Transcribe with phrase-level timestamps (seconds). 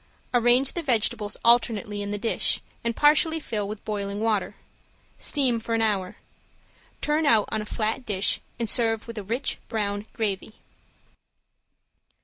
[0.33, 4.55] Arrange the vegetables alternately in the dish and partially fill with boiling water.
[5.19, 6.15] Steam for an hour.
[7.01, 10.53] Turn out on a flat dish, and serve with a rich brown gravy.